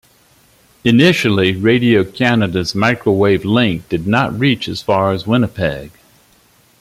[0.83, 5.91] Initially, Radio-Canada's microwave link did not reach as far as Winnipeg.